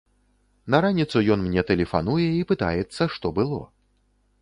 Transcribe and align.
На 0.75 0.79
раніцу 0.85 1.17
ён 1.35 1.39
мне 1.45 1.61
тэлефануе 1.69 2.27
і 2.39 2.43
пытаецца, 2.53 3.01
што 3.19 3.37
было. 3.41 3.65